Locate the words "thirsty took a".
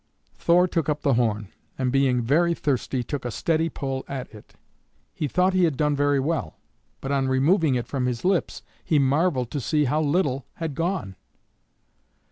2.55-3.29